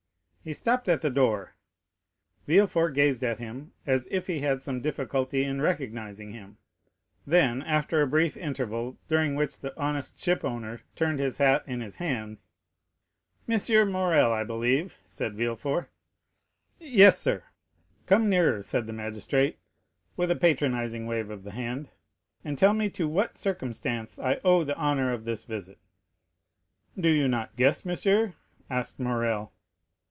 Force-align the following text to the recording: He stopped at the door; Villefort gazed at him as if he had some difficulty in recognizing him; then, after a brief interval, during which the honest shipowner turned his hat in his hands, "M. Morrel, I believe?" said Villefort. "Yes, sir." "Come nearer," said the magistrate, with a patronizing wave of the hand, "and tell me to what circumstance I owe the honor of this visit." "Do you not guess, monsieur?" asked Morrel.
He 0.43 0.53
stopped 0.53 0.89
at 0.89 1.03
the 1.03 1.11
door; 1.11 1.53
Villefort 2.47 2.95
gazed 2.95 3.23
at 3.23 3.37
him 3.37 3.73
as 3.85 4.07
if 4.09 4.25
he 4.25 4.39
had 4.39 4.63
some 4.63 4.81
difficulty 4.81 5.43
in 5.43 5.61
recognizing 5.61 6.31
him; 6.31 6.57
then, 7.27 7.61
after 7.61 8.01
a 8.01 8.07
brief 8.07 8.35
interval, 8.35 8.97
during 9.07 9.35
which 9.35 9.59
the 9.59 9.79
honest 9.79 10.17
shipowner 10.19 10.81
turned 10.95 11.19
his 11.19 11.37
hat 11.37 11.63
in 11.67 11.79
his 11.79 11.97
hands, 11.97 12.49
"M. 13.47 13.91
Morrel, 13.91 14.31
I 14.33 14.43
believe?" 14.43 14.97
said 15.05 15.35
Villefort. 15.35 15.91
"Yes, 16.79 17.19
sir." 17.19 17.43
"Come 18.07 18.27
nearer," 18.27 18.63
said 18.63 18.87
the 18.87 18.93
magistrate, 18.93 19.59
with 20.17 20.31
a 20.31 20.35
patronizing 20.35 21.05
wave 21.05 21.29
of 21.29 21.43
the 21.43 21.51
hand, 21.51 21.91
"and 22.43 22.57
tell 22.57 22.73
me 22.73 22.89
to 22.89 23.07
what 23.07 23.37
circumstance 23.37 24.17
I 24.17 24.41
owe 24.43 24.63
the 24.63 24.75
honor 24.75 25.13
of 25.13 25.23
this 25.25 25.43
visit." 25.43 25.77
"Do 26.99 27.09
you 27.09 27.27
not 27.27 27.55
guess, 27.57 27.85
monsieur?" 27.85 28.33
asked 28.71 28.99
Morrel. 28.99 29.51